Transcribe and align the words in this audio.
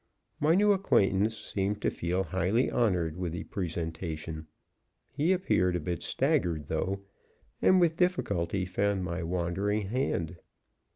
My 0.39 0.55
new 0.55 0.71
acquaintance 0.71 1.37
seemed 1.37 1.79
to 1.83 1.91
feel 1.91 2.23
highly 2.23 2.71
honored 2.71 3.17
with 3.17 3.33
the 3.33 3.43
presentation. 3.43 4.47
He 5.11 5.31
appeared 5.31 5.75
a 5.75 5.79
bit 5.79 6.01
staggered, 6.01 6.65
though, 6.65 7.01
and 7.61 7.79
with 7.79 7.97
difficulty 7.97 8.65
found 8.65 9.03
my 9.03 9.21
wandering 9.21 9.89
hand. 9.89 10.37